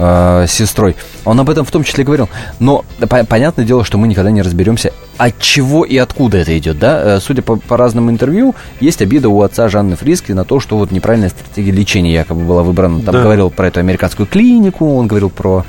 [0.00, 0.96] э, сестрой.
[1.24, 2.28] Он об этом в том числе говорил.
[2.58, 6.78] Но по- понятное дело, что мы никогда не разберемся, от чего и откуда это идет,
[6.78, 7.16] да?
[7.16, 10.78] Э, судя по, по разным интервью, есть обида у отца Жанны Фриски на то, что
[10.78, 13.02] вот неправильная стратегия лечения якобы была выбрана.
[13.02, 13.22] Там да.
[13.22, 15.64] говорил про эту американскую клинику, он говорил про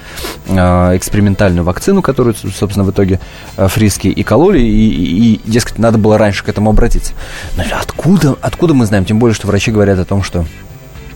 [0.47, 0.55] э,
[0.95, 3.19] экспериментальную вакцину, которую, собственно, в итоге
[3.57, 7.13] э, Фриски и кололи, и, и, и, дескать, надо было раньше к этому обратиться.
[7.57, 9.03] Но откуда, откуда мы знаем?
[9.03, 10.45] Тем более, что врачи говорят о том, что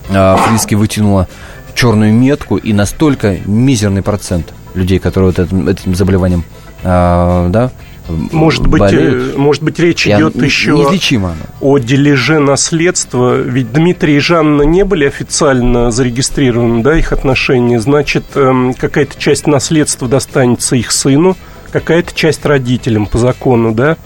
[0.10, 1.30] э, Фриски вытянула
[1.76, 6.44] черную метку, и настолько мизерный процент людей, которые вот этим, этим заболеванием,
[6.84, 7.72] э, да,
[8.08, 9.36] может быть, болеют.
[9.36, 11.36] Э, может быть, речь идет еще неизлечимо.
[11.60, 13.36] о дележе наследства.
[13.36, 17.80] Ведь Дмитрий и Жанна не были официально зарегистрированы, да, их отношения.
[17.80, 21.36] Значит, эм, какая-то часть наследства достанется их сыну,
[21.72, 23.98] какая-то часть родителям по закону, да.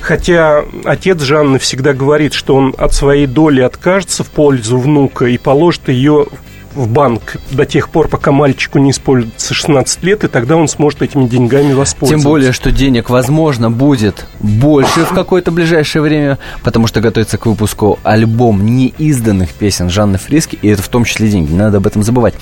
[0.00, 5.38] Хотя отец Жанны всегда говорит, что он от своей доли откажется в пользу внука и
[5.38, 6.26] положит ее
[6.74, 11.02] в банк до тех пор, пока мальчику не используется 16 лет, и тогда он сможет
[11.02, 12.22] этими деньгами воспользоваться.
[12.22, 17.46] Тем более, что денег, возможно, будет больше в какое-то ближайшее время, потому что готовится к
[17.46, 21.86] выпуску альбом неизданных песен Жанны Фриски, и это в том числе деньги, не надо об
[21.86, 22.34] этом забывать.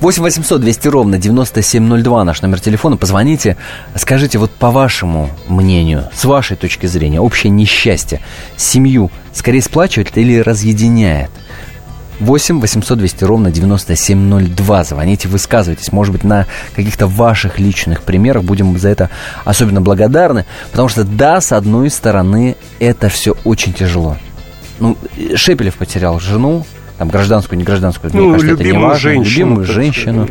[0.00, 3.56] 8 800 200 ровно 9702 наш номер телефона, позвоните,
[3.94, 8.20] скажите, вот по вашему мнению, с вашей точки зрения, общее несчастье
[8.56, 11.30] семью скорее сплачивает или разъединяет?
[12.20, 14.84] 8 800 200 ровно 9702.
[14.84, 15.92] Звоните, высказывайтесь.
[15.92, 19.10] Может быть, на каких-то ваших личных примерах будем за это
[19.44, 20.44] особенно благодарны.
[20.70, 24.16] Потому что, да, с одной стороны, это все очень тяжело.
[24.80, 24.96] Ну,
[25.34, 26.64] Шепелев потерял жену,
[26.98, 28.98] там гражданскую, не гражданскую, ну, мне кажется, любимую это не важно.
[28.98, 30.28] женщину, любимую женщину.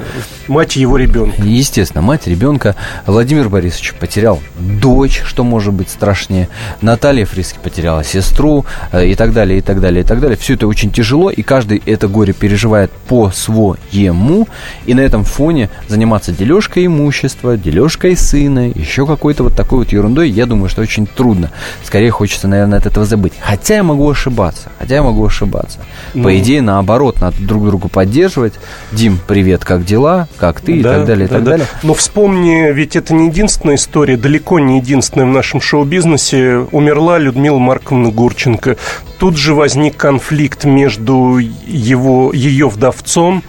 [0.48, 1.42] Мать его ребенка.
[1.42, 2.76] Естественно, мать ребенка.
[3.06, 6.50] Владимир Борисович потерял дочь, что может быть страшнее.
[6.82, 10.38] Наталья Фриски потеряла сестру э, и так далее, и так далее, и так далее.
[10.38, 14.48] Все это очень тяжело, и каждый это горе переживает по-своему.
[14.86, 20.30] И на этом фоне заниматься дележкой имущества, дележкой сына, еще какой-то вот такой вот ерундой,
[20.30, 21.52] я думаю, что очень трудно.
[21.84, 23.34] Скорее хочется, наверное, от этого забыть.
[23.40, 24.70] Хотя я могу ошибаться.
[24.80, 25.80] Хотя я могу ошибаться.
[26.14, 28.54] Ну, По идее, наоборот, надо друг друга поддерживать.
[28.92, 30.28] Дим, привет, как дела?
[30.38, 30.82] Как ты?
[30.82, 31.52] Да, и так далее, да, и так да.
[31.52, 31.68] далее.
[31.84, 36.68] Но вспомни, ведь это не единственная история, далеко не единственная в нашем шоу-бизнесе.
[36.72, 38.78] Умерла Людмила Марковна Гурченко.
[39.20, 43.44] Тут же возник конфликт между его, ее вдовцом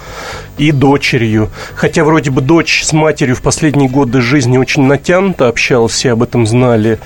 [0.56, 1.50] и дочерью.
[1.74, 6.22] Хотя вроде бы дочь с матерью в последние годы жизни очень натянуто общалась, все об
[6.22, 6.98] этом знали.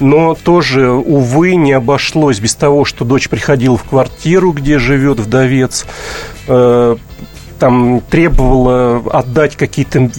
[0.00, 5.86] Но тоже, увы, не обошлось без того, что дочь приходила в квартиру, где живет вдовец,
[6.46, 6.96] э,
[7.60, 10.10] там требовала отдать какие-то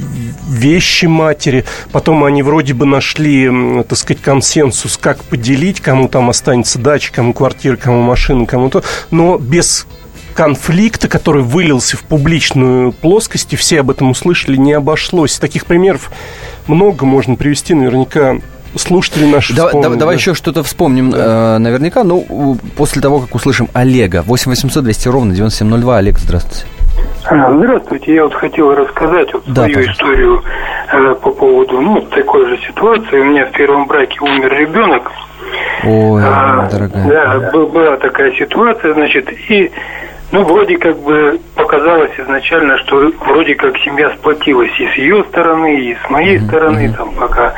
[0.48, 1.66] вещи матери.
[1.92, 7.34] Потом они вроде бы нашли, так сказать, консенсус, как поделить, кому там останется дача, кому
[7.34, 8.84] квартира, кому машина, кому-то.
[9.10, 9.88] Но без
[10.36, 15.40] конфликта, который вылился в публичную плоскость, и все об этом услышали, не обошлось.
[15.40, 16.12] Таких примеров
[16.68, 18.38] много можно привести, наверняка
[18.76, 21.56] слушатели наши да, вспомнят, да, Давай еще что-то вспомним да.
[21.56, 22.04] э, наверняка.
[22.04, 24.22] Ну, после того, как услышим Олега.
[24.22, 25.98] 8 800 200 ровно 9702.
[25.98, 26.66] Олег, здравствуйте.
[27.26, 29.92] А, здравствуйте, я вот хотел рассказать вот да, свою пожалуйста.
[29.92, 30.44] историю
[30.92, 33.20] э, по поводу ну, такой же ситуации.
[33.20, 35.12] У меня в первом браке умер ребенок.
[35.84, 37.08] Ой, а, дорогая.
[37.08, 39.72] Да, была такая ситуация, значит, и
[40.32, 45.80] ну, вроде как бы показалось изначально, что вроде как семья сплотилась и с ее стороны,
[45.80, 46.48] и с моей mm-hmm.
[46.48, 47.54] стороны, там, пока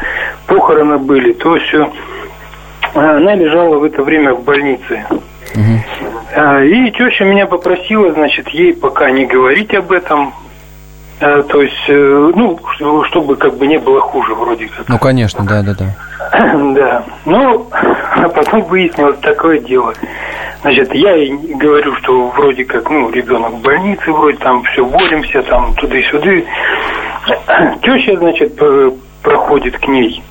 [0.48, 1.92] похороны были, то все.
[2.96, 5.06] Она лежала в это время в больнице.
[6.36, 10.34] Э, И теща меня попросила, значит, ей пока не говорить об этом.
[11.20, 14.88] Э, То есть, э, ну, что- чтобы как бы не было хуже вроде как.
[14.90, 15.94] Ну, конечно, да, да, да.
[16.74, 17.04] Да.
[17.26, 19.94] Ну, а потом выяснилось такое дело.
[20.62, 25.44] Значит, я ей говорю, что вроде как, ну, ребенок в больнице, вроде там все боремся,
[25.44, 26.32] там туда-сюда.
[27.84, 28.60] Теща, значит,
[29.22, 30.24] проходит к ней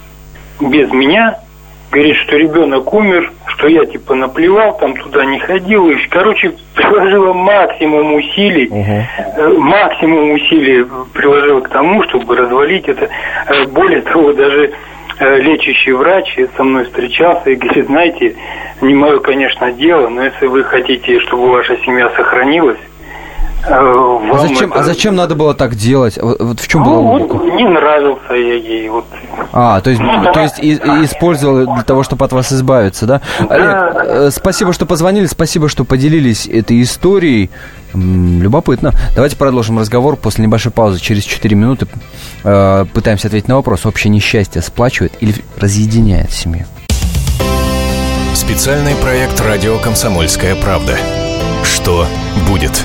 [0.60, 1.38] без меня,
[1.92, 5.90] говорит, что ребенок умер, что я типа наплевал, там туда не ходил.
[5.90, 13.08] И, короче, приложила максимум усилий, э, максимум усилий приложила к тому, чтобы развалить это.
[13.48, 14.72] Э, Более того, даже
[15.18, 18.34] э, лечащий врач со мной встречался и говорит, знаете,
[18.80, 22.78] не мое, конечно, дело, но если вы хотите, чтобы ваша семья сохранилась,
[23.64, 26.18] А вам зачем, это- а зачем надо было так делать?
[26.20, 27.32] Вот, вот в чем была Ну, логика?
[27.34, 29.04] вот не нравился я ей, вот
[29.52, 30.02] А, то есть,
[30.34, 33.20] то есть и- и использовал для того, чтобы от вас избавиться, да?
[33.48, 37.50] Олег, э, спасибо, что позвонили, спасибо, что поделились этой историей.
[37.94, 38.92] Любопытно.
[39.14, 40.98] Давайте продолжим разговор после небольшой паузы.
[40.98, 41.86] Через 4 минуты
[42.44, 43.84] э, пытаемся ответить на вопрос.
[43.84, 46.64] Общее несчастье сплачивает или разъединяет семью?
[48.34, 50.96] Специальный проект «Радио Комсомольская правда».
[51.64, 52.06] Что
[52.48, 52.84] будет?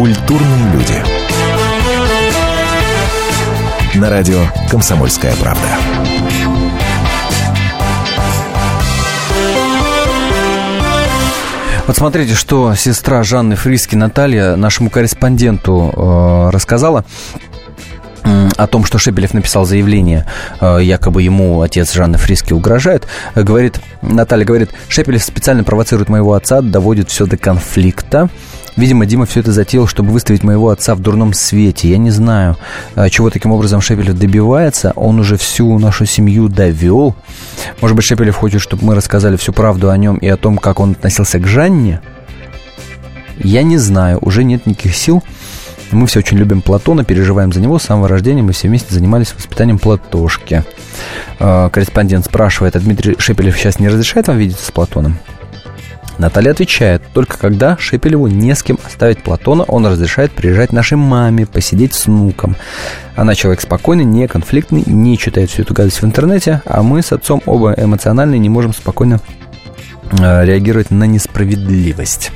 [0.00, 0.94] Культурные люди.
[3.96, 4.38] На радио
[4.70, 5.68] «Комсомольская правда».
[11.86, 17.04] Вот смотрите, что сестра Жанны Фриски Наталья нашему корреспонденту э, рассказала
[18.56, 20.26] о том, что Шепелев написал заявление,
[20.62, 26.34] э, якобы ему отец Жанны Фриски угрожает, Э, говорит, Наталья говорит, Шепелев специально провоцирует моего
[26.34, 28.28] отца, доводит все до конфликта.
[28.76, 31.88] Видимо, Дима все это затеял, чтобы выставить моего отца в дурном свете.
[31.88, 32.56] Я не знаю,
[32.94, 34.92] э, чего таким образом Шепелев добивается.
[34.96, 37.14] Он уже всю нашу семью довел.
[37.80, 40.80] Может быть, Шепелев хочет, чтобы мы рассказали всю правду о нем и о том, как
[40.80, 42.00] он относился к Жанне?
[43.38, 45.22] Я не знаю, уже нет никаких сил.
[45.92, 47.78] Мы все очень любим Платона, переживаем за него.
[47.78, 50.62] С самого рождения мы все вместе занимались воспитанием Платошки.
[51.40, 55.18] Э, Корреспондент спрашивает, а Дмитрий Шепелев сейчас не разрешает вам видеться с Платоном?
[56.20, 61.46] Наталья отвечает, только когда Шепелеву не с кем оставить Платона, он разрешает приезжать нашей маме,
[61.46, 62.56] посидеть с внуком.
[63.16, 67.12] Она человек спокойный, не конфликтный, не читает всю эту гадость в интернете, а мы с
[67.12, 69.18] отцом оба эмоциональные, не можем спокойно
[70.12, 72.32] э, реагировать на несправедливость.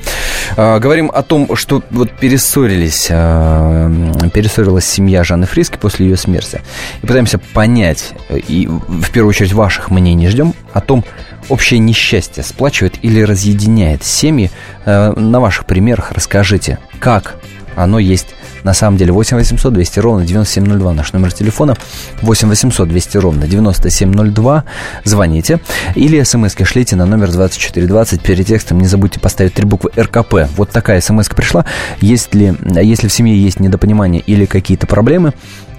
[0.57, 6.61] Э, Говорим о том, что вот перессорились, э, перессорилась семья Жанны Фриски после ее смерти.
[7.01, 11.03] И пытаемся понять, и в первую очередь ваших мнений ждем о том,
[11.49, 14.51] общее несчастье сплачивает или разъединяет семьи.
[14.85, 17.35] Э, На ваших примерах расскажите, как
[17.75, 18.27] оно есть.
[18.63, 21.75] На самом деле 8 800 200 ровно 9702 наш номер телефона.
[22.21, 24.63] 8 800 200 ровно 9702
[25.03, 25.59] звоните.
[25.95, 30.69] Или смс шлите на номер 2420 перед текстом не забудьте поставить три буквы РКП вот
[30.69, 31.65] такая смс пришла.
[32.01, 35.33] Если, если в семье есть недопонимание или какие-то проблемы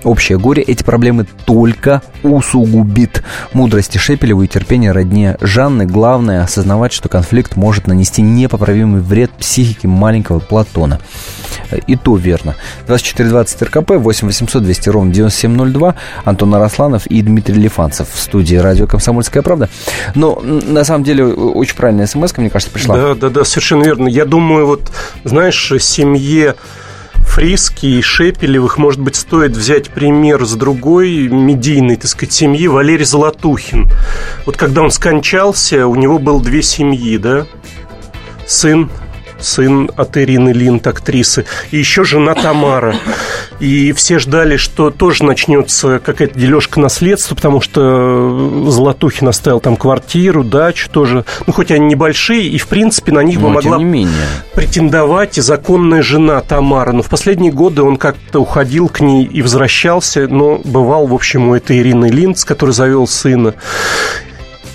[0.07, 3.23] общее горе эти проблемы только усугубит.
[3.53, 9.89] Мудрости Шепелева и терпение родне Жанны главное осознавать, что конфликт может нанести непоправимый вред психике
[9.89, 11.01] маленького Платона.
[11.87, 12.55] И то верно.
[12.87, 15.95] 2420 РКП, 8 800 200 ровно 9702.
[16.25, 19.69] Антон Арасланов и Дмитрий Лифанцев в студии радио «Комсомольская правда».
[20.15, 22.97] Но на самом деле очень правильная смс мне кажется, пришла.
[22.97, 24.09] Да, да, да, совершенно верно.
[24.09, 24.93] Я думаю, вот,
[25.25, 26.55] знаешь, семье
[27.37, 33.05] Фриски и Шепелевых, может быть, стоит взять пример с другой медийной, так сказать, семьи, Валерий
[33.05, 33.91] Золотухин.
[34.47, 37.47] Вот когда он скончался, у него было две семьи, да?
[38.47, 38.89] Сын
[39.41, 42.97] сын от Ирины Линд, актрисы, и еще жена Тамара.
[43.61, 50.45] И все ждали, что тоже начнется какая-то дележка наследства, потому что Золотухин оставил там квартиру,
[50.45, 51.25] дачу тоже.
[51.47, 54.27] Ну, хоть они небольшие, и, в принципе, на них бы Но, могла не менее.
[54.55, 56.93] претендовать и законная жена Тамара.
[56.93, 61.49] Но в последние годы он как-то уходил к ней и возвращался, но бывал, в общем,
[61.49, 63.55] у этой Ирины Линд, с которой завел сына.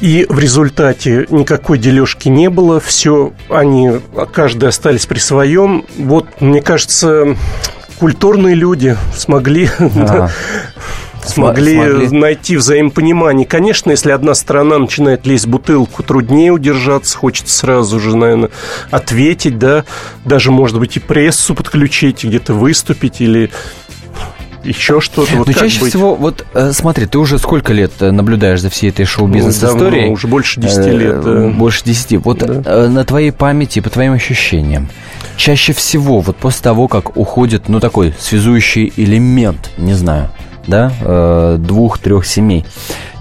[0.01, 2.79] И в результате никакой дележки не было.
[2.79, 3.91] Все, они,
[4.33, 5.85] каждый остались при своем.
[5.97, 7.37] Вот, мне кажется,
[7.99, 10.31] культурные люди смогли Ага.
[11.23, 13.45] смогли, смогли найти взаимопонимание.
[13.45, 18.49] Конечно, если одна сторона начинает лезть в бутылку, труднее удержаться, хочется сразу же, наверное,
[18.89, 19.85] ответить, да,
[20.25, 23.51] даже, может быть, и прессу подключить, где-то выступить или
[24.63, 25.35] еще что-то.
[25.37, 25.89] Вот Но чаще быть?
[25.89, 30.07] всего, вот э, смотри, ты уже сколько лет э, наблюдаешь за всей этой шоу-бизнес-историей?
[30.07, 31.21] Ну, уже больше 10 Э, лет.
[31.21, 31.47] да.
[31.49, 32.17] Больше 10.
[32.23, 32.87] Вот Да.
[32.87, 34.89] на твоей памяти, по твоим ощущениям,
[35.37, 40.29] чаще всего, вот после того, как уходит, ну, такой связующий элемент, не знаю,
[40.67, 42.65] да, двух-трех семей,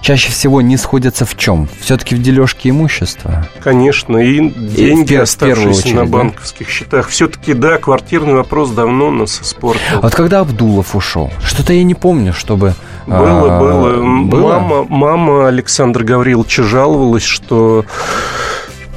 [0.00, 1.68] чаще всего не сходятся в чем?
[1.80, 3.46] Все-таки в дележке имущества?
[3.62, 6.04] Конечно, и деньги, в первую оставшиеся на очередь, да?
[6.04, 7.08] банковских счетах.
[7.08, 9.82] Все-таки, да, квартирный вопрос давно нас испортил.
[9.98, 12.74] А Вот когда Абдулов ушел, что-то я не помню, чтобы...
[13.06, 14.24] Было, а, было.
[14.24, 14.52] Было?
[14.60, 17.84] Мама, мама Александра Гавриловича жаловалась, что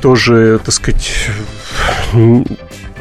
[0.01, 1.29] тоже, так сказать,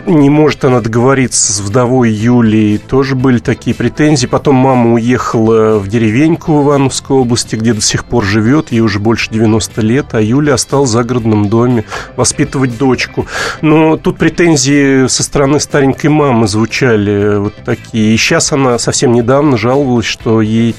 [0.07, 2.79] не может она договориться с вдовой Юлией.
[2.79, 4.27] Тоже были такие претензии.
[4.27, 8.73] Потом мама уехала в деревеньку в Ивановской области, где до сих пор живет.
[8.73, 10.07] Ей уже больше 90 лет.
[10.13, 11.85] А Юля осталась в загородном доме
[12.17, 13.27] воспитывать дочку.
[13.61, 18.15] Но тут претензии со стороны старенькой мамы звучали вот такие.
[18.15, 20.75] И сейчас она совсем недавно жаловалась, что ей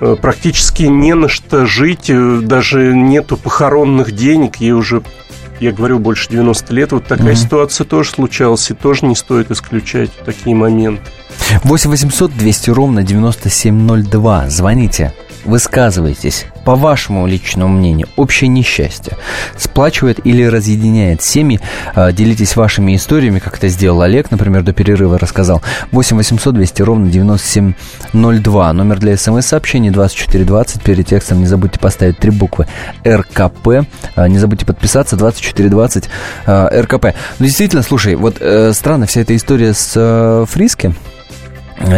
[0.00, 5.02] э, практически не на что жить, э, даже нету похоронных денег, ей уже
[5.62, 6.92] я говорю, больше 90 лет.
[6.92, 7.36] Вот такая Мгм.
[7.36, 11.02] ситуация тоже случалась, и тоже не стоит исключать такие моменты.
[11.64, 14.50] 8 800 200 ровно 9702.
[14.50, 15.12] Звоните,
[15.44, 16.46] высказывайтесь.
[16.64, 19.16] По вашему личному мнению, общее несчастье
[19.56, 21.60] сплачивает или разъединяет семьи?
[21.94, 25.62] А, Делитесь вашими историями, как это сделал Олег, например, до перерыва рассказал.
[25.90, 28.72] 8 800 200 ровно 9702.
[28.72, 30.82] Номер для смс-сообщений 2420.
[30.82, 32.66] Перед текстом не забудьте поставить три буквы
[33.06, 33.86] РКП.
[34.14, 36.08] А, Не забудьте подписаться 2420
[36.46, 37.06] а, РКП.
[37.38, 40.94] Ну, действительно, слушай, вот э, странно вся эта история с э, Фриски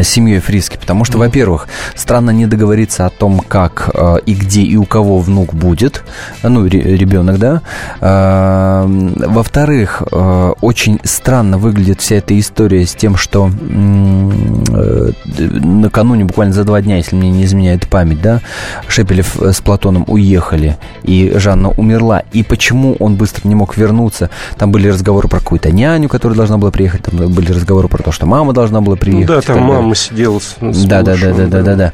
[0.03, 4.77] семьей Фриски, потому что, во-первых, странно не договориться о том, как э, и где и
[4.77, 6.03] у кого внук будет,
[6.43, 7.63] э, ну, ре- ребенок, да.
[8.01, 8.87] Э,
[9.29, 16.65] во-вторых, э, очень странно выглядит вся эта история с тем, что э, накануне, буквально за
[16.65, 18.41] два дня, если мне не изменяет память, да,
[18.89, 22.23] Шепелев э, с Платоном уехали, и Жанна умерла.
[22.33, 24.31] И почему он быстро не мог вернуться?
[24.59, 28.13] Там были разговоры про какую-то няню, которая должна была приехать, там были разговоры про то,
[28.13, 29.29] что мама должна была приехать.
[29.29, 29.64] Ну да, там.
[29.65, 31.93] Мама сидела с, с Да, да, да, да, да, да, да.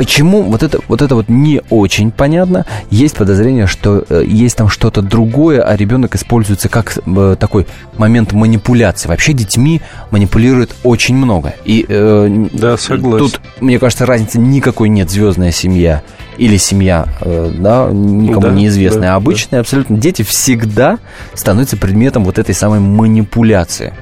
[0.00, 2.64] Почему вот это, вот это вот не очень понятно?
[2.90, 7.66] Есть подозрение, что э, есть там что-то другое, а ребенок используется как э, такой
[7.98, 9.08] момент манипуляции.
[9.08, 11.52] Вообще детьми манипулирует очень много.
[11.66, 13.18] И э, Да, согласен.
[13.18, 15.10] тут, мне кажется, разницы никакой нет.
[15.10, 16.00] Звездная семья
[16.38, 19.98] или семья, э, да, никому Да, неизвестная, да, а обычная абсолютно.
[19.98, 20.98] Дети всегда
[21.34, 23.92] становятся предметом вот этой самой манипуляции.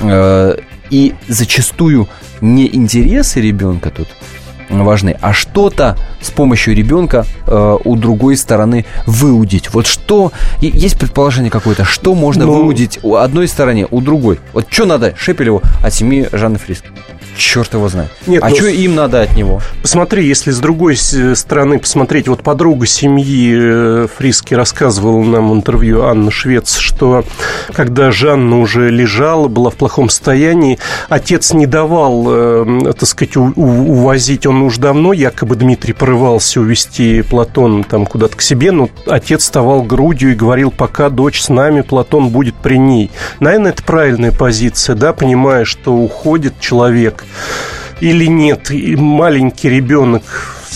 [0.00, 0.54] Э,
[0.92, 2.06] И зачастую
[2.42, 4.08] не интересы ребенка тут
[4.68, 9.72] важны, а что-то с помощью ребенка э, у другой стороны выудить.
[9.72, 14.38] Вот что, есть предположение какое-то, что можно Ну- выудить у одной стороны, у другой.
[14.52, 16.84] Вот что надо Шепелеву от семьи Жанны Фриск?
[17.36, 18.10] Черт его знает.
[18.26, 19.60] Нет, а ну, что им надо от него?
[19.80, 25.54] Посмотри, если с другой с- стороны посмотреть, вот подруга семьи э, Фриски рассказывала нам в
[25.54, 27.24] интервью Анна Швец, что
[27.72, 30.78] когда Жанна уже лежала, была в плохом состоянии,
[31.08, 36.60] отец не давал, э, так сказать, у- у- увозить, он уж давно, якобы Дмитрий порывался
[36.60, 41.48] увезти Платон там куда-то к себе, но отец вставал грудью и говорил, пока дочь с
[41.48, 43.10] нами, Платон будет при ней.
[43.40, 47.21] Наверное, это правильная позиция, да, понимая, что уходит человек,
[48.00, 50.22] или нет, и маленький ребенок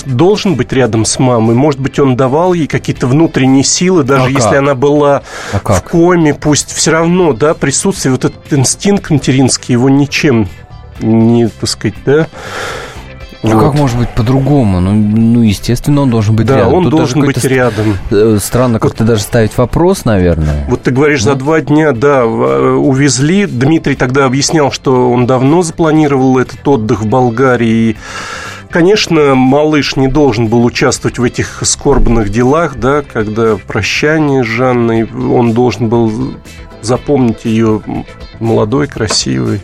[0.04, 1.54] должен быть рядом с мамой.
[1.54, 4.58] Может быть, он давал ей какие-то внутренние силы, даже А если как?
[4.58, 5.22] она была
[5.52, 10.48] А в коме, пусть все равно, да, присутствие, вот этот инстинкт материнский, его ничем
[11.00, 12.28] не, так сказать, да.
[13.42, 13.62] А Вот.
[13.62, 14.80] как может быть по-другому?
[14.80, 16.74] Ну, ну, естественно, он должен быть Да, рядом.
[16.74, 17.96] он Тут должен быть рядом.
[18.10, 20.64] э, Странно как-то даже ставить вопрос, наверное.
[20.68, 22.24] Вот ты говоришь, за два дня, да, э,
[22.74, 23.46] увезли.
[23.46, 27.96] Дмитрий тогда объяснял, что он давно запланировал этот отдых в Болгарии.
[28.70, 35.04] Конечно, малыш не должен был участвовать в этих скорбных делах, да, когда прощание с Жанной,
[35.04, 36.34] он должен был
[36.82, 37.80] запомнить ее
[38.40, 39.60] молодой, красивой.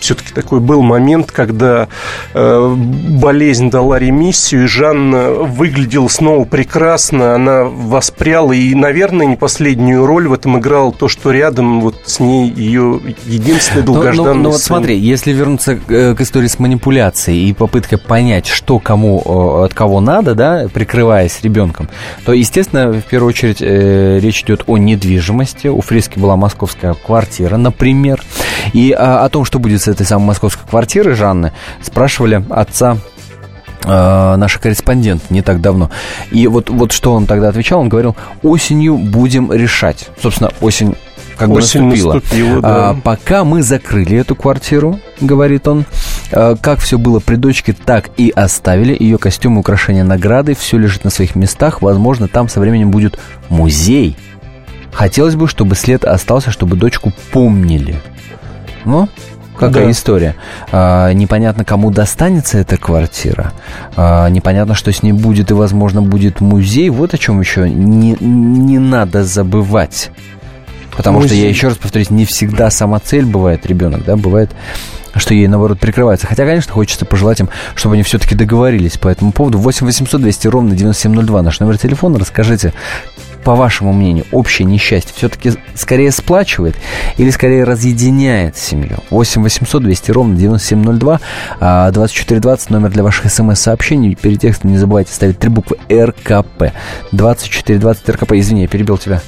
[0.00, 1.88] Все-таки такой был момент, когда
[2.34, 10.06] э, болезнь дала ремиссию, и Жанна выглядела снова прекрасно, она воспряла, и, наверное, не последнюю
[10.06, 14.42] роль в этом играл то, что рядом вот с ней ее единственный Ну, долгожданный ну,
[14.42, 14.76] ну вот сын.
[14.76, 19.18] смотри, если вернуться к, э, к истории с манипуляцией и попыткой понять, что кому
[19.62, 21.88] от кого надо, да, прикрываясь ребенком,
[22.24, 25.68] то, естественно, в первую очередь э, речь идет о недвижимости.
[25.68, 27.97] У Фриски была московская квартира, например.
[28.72, 32.98] И а, о том, что будет с этой самой московской квартирой Жанны, спрашивали отца
[33.84, 35.90] э, наш корреспондент не так давно.
[36.30, 40.08] И вот, вот что он тогда отвечал, он говорил, осенью будем решать.
[40.20, 40.96] Собственно, осень
[41.38, 42.14] как бы Осень наступила.
[42.14, 42.90] наступила, да.
[42.90, 45.84] А, пока мы закрыли эту квартиру, говорит он,
[46.32, 48.96] а, как все было при дочке, так и оставили.
[48.98, 51.80] Ее костюмы, украшения, награды, все лежит на своих местах.
[51.80, 53.18] Возможно, там со временем будет
[53.48, 54.16] музей.
[54.92, 58.00] Хотелось бы, чтобы след остался, чтобы дочку помнили.
[58.84, 59.08] Ну,
[59.56, 59.90] какая Да.
[59.90, 60.34] история.
[60.72, 63.52] А, непонятно, кому достанется эта квартира.
[63.96, 66.90] А, непонятно, что с ней будет, и, возможно, будет музей.
[66.90, 70.10] Вот о чем еще не, не надо забывать.
[70.96, 71.48] Потому что, я Музей.
[71.50, 74.50] еще раз повторюсь, не всегда сама цель бывает ребенок, да, бывает
[75.14, 76.26] что ей, наоборот, прикрывается.
[76.28, 79.58] Хотя, конечно, хочется пожелать им, чтобы они все-таки договорились по этому поводу.
[79.58, 82.18] 8 800 200 ровно 9702 наш номер телефона.
[82.20, 82.72] Расскажите,
[83.48, 86.76] по вашему мнению, общее несчастье все-таки скорее сплачивает
[87.16, 88.98] или скорее разъединяет семью?
[89.08, 91.18] 8 800 200 ровно 9702,
[91.58, 94.14] а 2420 номер для ваших смс-сообщений.
[94.16, 96.74] Перед текстом не забывайте ставить три буквы РКП.
[97.12, 98.32] 2420 РКП.
[98.32, 99.22] Извини, я перебил тебя.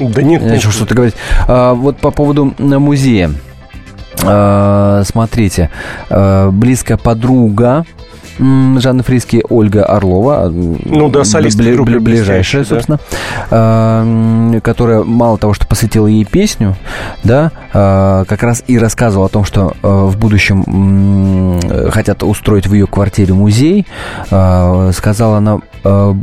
[0.00, 1.14] Да нет, Я начал что-то говорить.
[1.46, 3.30] А, вот по поводу музея.
[4.24, 5.70] А, смотрите,
[6.10, 7.86] а, близкая подруга
[8.38, 10.50] м, Жанны Фриски Ольга Орлова.
[10.50, 12.68] Ну да, солист бли- группы бли- ближайшая, да.
[12.68, 13.00] собственно,
[13.50, 16.76] а, м, которая мало того, что посвятила ей песню,
[17.22, 21.60] да, а, как раз и рассказывала о том, что а, в будущем
[21.90, 23.86] хотят устроить в ее квартире музей.
[24.30, 26.16] А, Сказала она, а,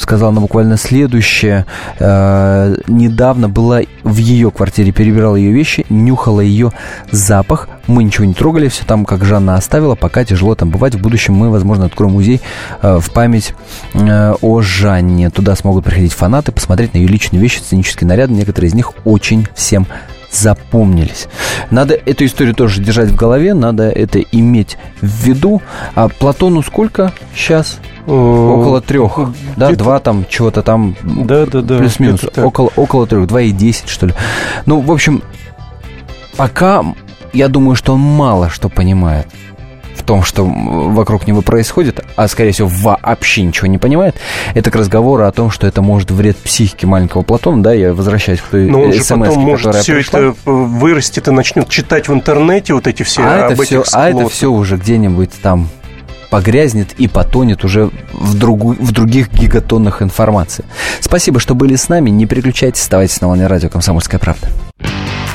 [0.00, 1.66] сказала она буквально следующее.
[2.00, 6.72] А, Недавно была в ее квартире, перебирала ее вещи, нюхала ее
[7.10, 7.68] запах.
[7.86, 10.94] Мы ничего не трогали, все там, как Жанна оставила, пока тяжело там бывать.
[10.94, 12.40] В будущем мы, возможно, откроем музей
[12.82, 13.54] э, в память
[13.94, 15.30] э, о Жанне.
[15.30, 18.32] Туда смогут приходить фанаты, посмотреть на ее личные вещи, сценические наряды.
[18.32, 19.86] Некоторые из них очень всем
[20.30, 21.28] запомнились.
[21.70, 25.62] Надо эту историю тоже держать в голове, надо это иметь в виду.
[25.94, 27.78] А Платону сколько сейчас?
[28.06, 29.18] Около трех,
[29.56, 31.78] да, два там, чего-то там, Да, да, да.
[31.78, 34.14] плюс-минус, около, около трех, два и десять, что ли.
[34.66, 35.22] Ну, в общем,
[36.36, 36.84] пока
[37.34, 39.26] я думаю, что он мало что понимает
[39.94, 44.16] в том, что вокруг него происходит, а, скорее всего, вообще ничего не понимает,
[44.54, 48.40] это к разговору о том, что это может вред психике маленького Платона, да, я возвращаюсь
[48.40, 50.20] к той Но он же смс, потом может все пришла.
[50.20, 53.84] это э, вырастет и начнет читать в интернете вот эти все а, об это все,
[53.92, 55.68] а это все уже где-нибудь там
[56.28, 60.64] погрязнет и потонет уже в, другу- в других гигатоннах информации.
[61.00, 62.10] Спасибо, что были с нами.
[62.10, 64.48] Не переключайтесь, оставайтесь на волне радио «Комсомольская правда».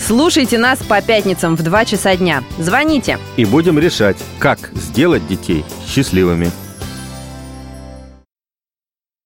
[0.00, 2.42] Слушайте нас по пятницам в 2 часа дня.
[2.58, 3.18] Звоните.
[3.36, 6.50] И будем решать, как сделать детей счастливыми.